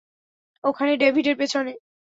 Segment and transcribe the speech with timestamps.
[0.63, 1.71] ওখানে, ডেভিডের পেছনে।